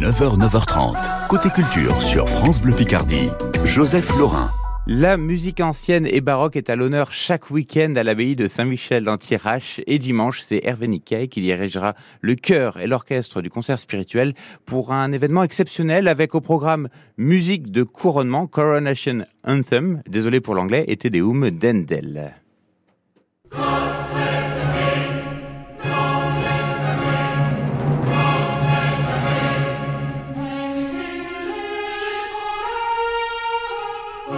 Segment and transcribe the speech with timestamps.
[0.00, 1.26] 9h, 9h30.
[1.26, 3.30] Côté culture sur France Bleu Picardie.
[3.64, 4.50] Joseph Laurin.
[4.86, 9.80] La musique ancienne et baroque est à l'honneur chaque week-end à l'abbaye de Saint-Michel d'Antirache.
[9.86, 14.34] Et dimanche, c'est Hervé Niquet qui dirigera le chœur et l'orchestre du concert spirituel
[14.66, 20.84] pour un événement exceptionnel avec au programme musique de couronnement, Coronation Anthem, désolé pour l'anglais,
[20.88, 22.34] et Te Deum d'Endel.
[34.28, 34.32] Et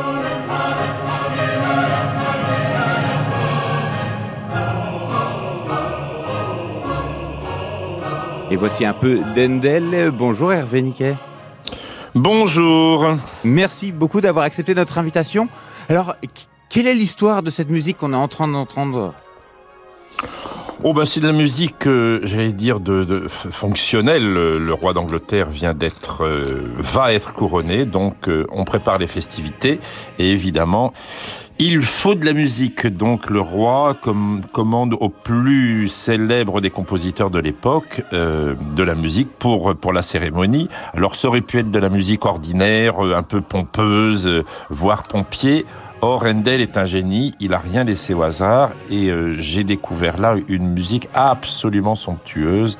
[8.56, 10.10] voici un peu d'Endel.
[10.10, 11.16] Bonjour Hervé Niquet.
[12.14, 13.16] Bonjour.
[13.44, 15.48] Merci beaucoup d'avoir accepté notre invitation.
[15.88, 16.16] Alors,
[16.68, 19.14] quelle est l'histoire de cette musique qu'on est en train d'entendre?
[20.84, 24.32] Oh ben c'est de la musique, euh, j'allais dire, de, de, fonctionnelle.
[24.32, 29.80] Le roi d'Angleterre vient d'être, euh, va être couronné, donc euh, on prépare les festivités
[30.20, 30.92] et évidemment
[31.60, 33.96] il faut de la musique, donc le roi
[34.52, 40.02] commande au plus célèbre des compositeurs de l'époque euh, de la musique pour pour la
[40.02, 40.68] cérémonie.
[40.94, 45.66] Alors ça aurait pu être de la musique ordinaire, un peu pompeuse, voire pompier.
[46.00, 50.16] Or, Handel est un génie, il a rien laissé au hasard et euh, j'ai découvert
[50.16, 52.78] là une musique absolument somptueuse,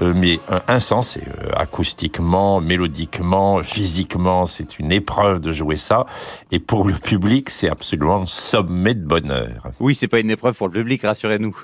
[0.00, 1.24] euh, mais euh, insensée,
[1.56, 6.06] acoustiquement, mélodiquement, physiquement, c'est une épreuve de jouer ça
[6.52, 9.64] et pour le public, c'est absolument sommet de bonheur.
[9.80, 11.56] Oui, c'est pas une épreuve pour le public, rassurez-nous.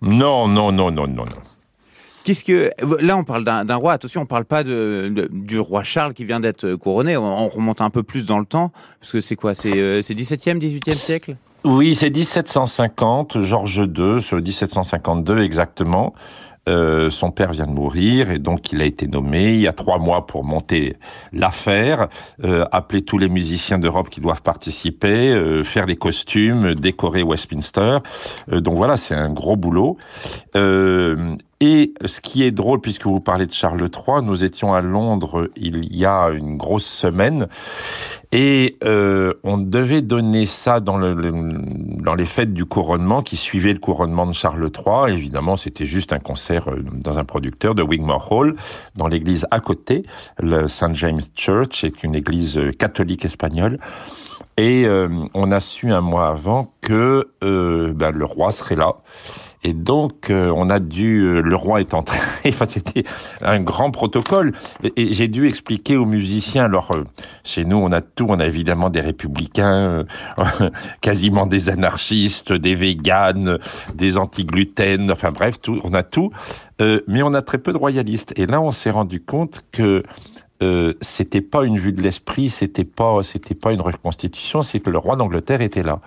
[0.00, 1.51] Non, non, non, non, non, non.
[2.24, 2.70] Qu'est-ce que
[3.00, 6.40] là on parle d'un roi Attention, on parle pas de, du roi Charles qui vient
[6.40, 7.16] d'être couronné.
[7.16, 9.54] On, remonte un peu plus dans le temps parce que c'est quoi?
[9.54, 11.36] C'est euh, 17e, 18e siècle?
[11.64, 13.40] Oui, c'est 1750.
[13.40, 16.14] Georges II, sur 1752 exactement.
[16.68, 19.72] Euh, son père vient de mourir et donc il a été nommé il y a
[19.72, 20.94] trois mois pour monter
[21.32, 22.06] l'affaire,
[22.44, 27.98] euh, appeler tous les musiciens d'Europe qui doivent participer, euh, faire les costumes, décorer Westminster.
[28.52, 29.96] Euh, donc voilà, c'est un gros boulot.
[31.64, 35.48] Et ce qui est drôle, puisque vous parlez de Charles III, nous étions à Londres
[35.54, 37.46] il y a une grosse semaine
[38.32, 41.14] et euh, on devait donner ça dans, le,
[42.02, 45.12] dans les fêtes du couronnement qui suivaient le couronnement de Charles III.
[45.12, 48.56] Évidemment, c'était juste un concert euh, dans un producteur de Wigmore Hall,
[48.96, 50.04] dans l'église à côté,
[50.40, 50.94] le St.
[50.94, 53.78] James Church, est une église euh, catholique espagnole.
[54.58, 54.86] Et
[55.32, 58.96] on a su un mois avant que ben, le roi serait là.
[59.64, 63.04] Et donc, euh, on a dû, euh, le roi est entré, enfin, c'était
[63.42, 64.52] un grand protocole.
[64.96, 67.04] Et, j'ai dû expliquer aux musiciens, alors, euh,
[67.44, 70.04] chez nous, on a tout, on a évidemment des républicains,
[71.00, 73.58] quasiment des anarchistes, des véganes,
[73.94, 76.30] des anti-gluten, enfin bref, tout, on a tout.
[77.06, 78.32] mais on a très peu de royalistes.
[78.36, 80.02] Et là, on s'est rendu compte que
[80.62, 84.90] euh, c'était pas une vue de l'esprit, c'était pas, c'était pas une reconstitution, c'est que
[84.90, 86.00] le roi d'Angleterre était là.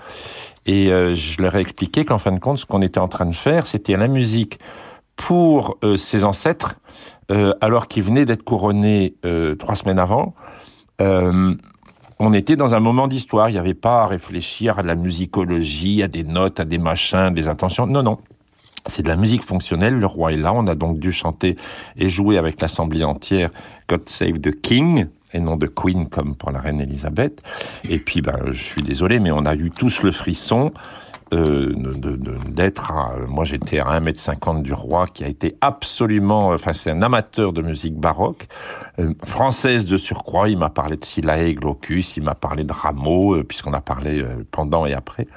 [0.65, 3.25] Et euh, je leur ai expliqué qu'en fin de compte, ce qu'on était en train
[3.25, 4.59] de faire, c'était la musique
[5.15, 6.75] pour euh, ses ancêtres,
[7.31, 9.15] euh, alors qu'ils venaient d'être couronnés
[9.59, 10.33] trois semaines avant.
[12.17, 13.49] On était dans un moment d'histoire.
[13.49, 17.33] Il n'y avait pas à réfléchir à la musicologie, à des notes, à des machins,
[17.33, 17.87] des intentions.
[17.87, 18.19] Non, non.
[18.87, 19.95] C'est de la musique fonctionnelle.
[19.95, 20.53] Le roi est là.
[20.55, 21.57] On a donc dû chanter
[21.97, 23.49] et jouer avec l'assemblée entière
[23.89, 27.41] God Save the King et non de Queen comme pour la reine Elisabeth.
[27.87, 30.71] Et puis, ben, je suis désolé, mais on a eu tous le frisson
[31.33, 31.73] euh,
[32.47, 37.01] d'être à, moi j'étais à 1m50 du roi qui a été absolument, enfin c'est un
[37.01, 38.47] amateur de musique baroque,
[38.99, 43.35] euh, française de surcroît, il m'a parlé de Scylla Glaucus, il m'a parlé de Rameau,
[43.35, 45.27] euh, puisqu'on a parlé euh, pendant et après.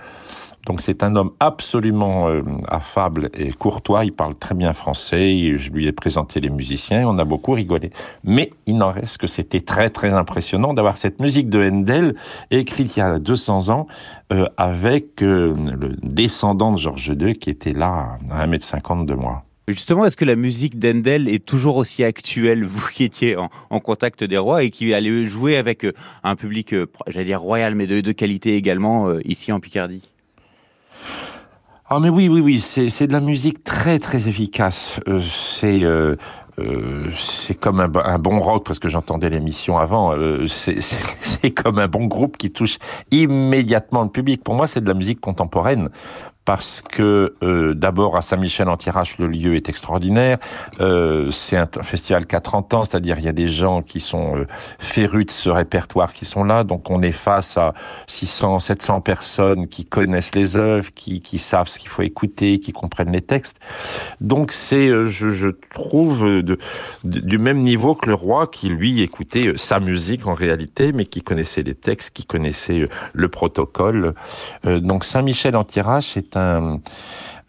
[0.69, 5.71] Donc c'est un homme absolument euh, affable et courtois, il parle très bien français, je
[5.71, 7.91] lui ai présenté les musiciens, on a beaucoup rigolé.
[8.23, 12.15] Mais il n'en reste que c'était très très impressionnant d'avoir cette musique de Handel
[12.51, 13.87] écrite il y a 200 ans
[14.31, 19.45] euh, avec euh, le descendant de Georges II qui était là à 1m50 de moi.
[19.69, 24.23] Justement, est-ce que la musique d'Endel est toujours aussi actuelle, vous qui étiez en, contact
[24.23, 25.87] des rois et qui allez jouer avec
[26.25, 26.75] un public,
[27.07, 30.09] j'allais dire royal, mais de qualité également, ici en Picardie?
[31.91, 35.01] Ah mais oui, oui, oui, c'est de la musique très très efficace.
[35.09, 36.17] Euh, c'est euh,
[36.59, 40.13] euh, c'est comme un, bon rock parce que j'entendais l'émission avant.
[40.15, 42.79] Euh, c'est comme un bon groupe qui touche
[43.11, 44.43] immédiatement le public.
[44.43, 45.89] Pour moi, c'est de la musique contemporaine
[46.45, 50.39] parce que euh, d'abord à Saint-Michel-en-Thiérache, le lieu est extraordinaire.
[51.31, 54.47] C'est un, festival qui a 30 ans, c'est-à-dire il y a des gens qui sont
[54.79, 56.65] férus de ce répertoire qui sont là.
[56.65, 57.75] Donc on est face à
[58.07, 63.13] 600, 700 personnes qui connaissent les œuvres, qui, savent ce qu'il faut écouter, qui comprennent
[63.13, 63.61] les textes.
[64.23, 66.41] Donc c'est, je, trouve,
[67.05, 71.23] du même niveau que le roi qui lui écoutait sa musique en réalité, mais qui
[71.23, 74.15] connaissait les textes, qui connaissait le protocole.
[74.65, 76.81] donc Saint-Michel-en-Thiérache est un,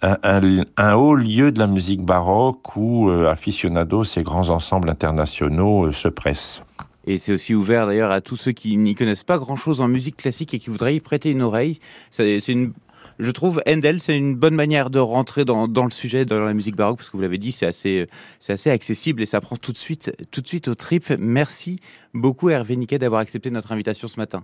[0.01, 5.91] un, haut lieu de la musique baroque où euh, aficionados et grands ensembles internationaux euh,
[5.91, 6.63] se pressent.
[7.05, 10.17] Et c'est aussi ouvert d'ailleurs à tous ceux qui n'y connaissent pas grand-chose en musique
[10.17, 11.79] classique et qui voudraient y prêter une oreille.
[12.11, 12.73] C'est une,
[13.19, 16.53] je trouve, Handel, c'est une bonne manière de rentrer dans, dans, le sujet, dans la
[16.53, 18.07] musique baroque, parce que vous l'avez dit, c'est assez,
[18.39, 21.13] c'est assez accessible et ça prend tout de suite, tout de suite au trip.
[21.19, 21.79] Merci
[22.13, 24.43] beaucoup Hervé Niquet d'avoir accepté notre invitation ce matin.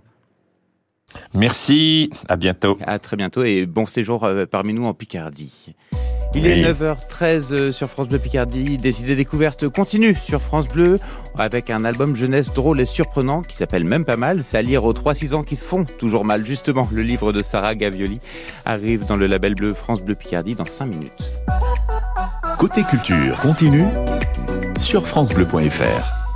[1.34, 2.76] Merci, à bientôt.
[2.82, 5.74] À très bientôt et bon séjour euh, parmi nous en Picardie.
[6.34, 8.76] Il est 9h13 euh, sur France Bleu Picardie.
[8.76, 10.98] Des idées découvertes continuent sur France Bleu
[11.38, 14.42] avec un album jeunesse drôle et surprenant qui s'appelle même pas mal.
[14.44, 16.44] C'est à lire aux 3-6 ans qui se font toujours mal.
[16.44, 18.20] Justement, le livre de Sarah Gavioli
[18.64, 21.32] arrive dans le label bleu France Bleu Picardie dans 5 minutes.
[22.58, 23.86] Côté culture continue
[24.76, 26.16] sur FranceBleu.fr.